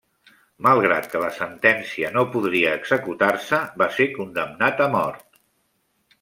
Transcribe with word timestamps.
Malgrat 0.67 1.03
que 1.11 1.19
la 1.23 1.29
sentència 1.35 2.09
no 2.15 2.23
podria 2.37 2.73
executar-se, 2.79 3.61
va 3.83 3.91
ser 4.01 4.09
condemnat 4.19 4.85
a 4.89 4.91
mort. 4.99 5.41